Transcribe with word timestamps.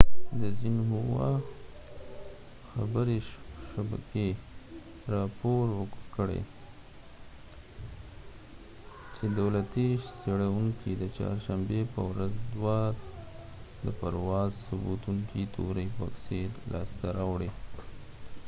xinhua 0.59 1.29
خبرې 2.71 3.17
شبکې 3.69 4.27
راپور 5.15 5.63
ورکړی 5.79 6.41
چې 9.15 9.25
دولتي 9.39 9.87
څیړونکو 10.19 10.89
د 11.01 11.03
چهارشنبې 11.15 11.81
په 11.93 12.01
ورځ 12.09 12.33
دوه 12.55 12.79
د 13.85 13.87
پرواز 13.99 14.49
ثبتونکي 14.67 15.41
تورې 15.55 15.85
بکسې 15.97 16.39
لاسته 16.73 17.07
راوړي 17.17 17.49